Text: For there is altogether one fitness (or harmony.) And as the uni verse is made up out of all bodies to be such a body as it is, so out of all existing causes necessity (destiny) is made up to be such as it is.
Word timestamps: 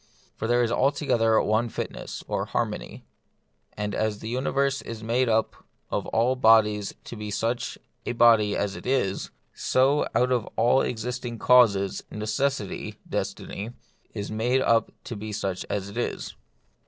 For 0.35 0.47
there 0.47 0.63
is 0.63 0.71
altogether 0.71 1.39
one 1.43 1.69
fitness 1.69 2.23
(or 2.27 2.45
harmony.) 2.47 3.05
And 3.77 3.93
as 3.93 4.17
the 4.17 4.29
uni 4.29 4.49
verse 4.49 4.81
is 4.81 5.03
made 5.03 5.29
up 5.29 5.53
out 5.57 5.65
of 5.91 6.07
all 6.07 6.35
bodies 6.35 6.95
to 7.03 7.15
be 7.15 7.29
such 7.29 7.77
a 8.03 8.13
body 8.13 8.57
as 8.57 8.75
it 8.75 8.87
is, 8.87 9.29
so 9.53 10.07
out 10.15 10.31
of 10.31 10.47
all 10.55 10.81
existing 10.81 11.37
causes 11.37 12.01
necessity 12.09 12.97
(destiny) 13.07 13.73
is 14.11 14.31
made 14.31 14.61
up 14.61 14.91
to 15.03 15.15
be 15.15 15.31
such 15.31 15.67
as 15.69 15.87
it 15.89 15.97
is. 15.99 16.33